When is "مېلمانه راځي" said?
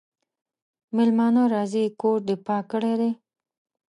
0.95-1.83